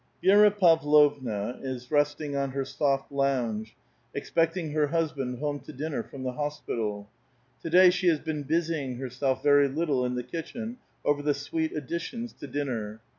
ViERA 0.23 0.49
Pavlovna 0.59 1.59
is 1.61 1.91
resting 1.91 2.35
on 2.35 2.49
her 2.53 2.65
soft 2.65 3.11
lounge, 3.11 3.75
expecting 4.15 4.71
her 4.71 4.87
husband 4.87 5.37
home 5.37 5.59
to 5.59 5.71
dinner 5.71 6.01
from 6.01 6.23
the 6.23 6.31
hospital. 6.31 7.07
To 7.61 7.69
day 7.69 7.91
she 7.91 8.07
has 8.07 8.19
been 8.19 8.41
busying 8.41 8.95
herself 8.95 9.43
very 9.43 9.67
little 9.67 10.03
in 10.03 10.15
the 10.15 10.23
kitchen 10.23 10.77
over 11.05 11.21
the 11.21 11.35
sweet 11.35 11.73
additions 11.77 12.33
to 12.39 12.47
dinner. 12.47 12.99